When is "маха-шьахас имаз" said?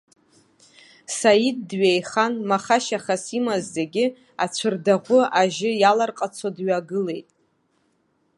2.49-3.63